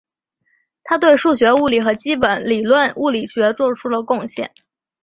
[0.83, 4.49] 他对数学物理和基本理论物理学做出了贡献。